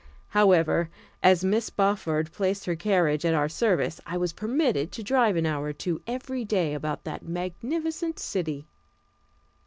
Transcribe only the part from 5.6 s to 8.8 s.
or two every day about that magnificent city.